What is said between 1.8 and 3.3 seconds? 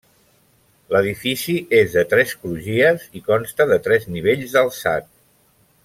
és de tres crugies i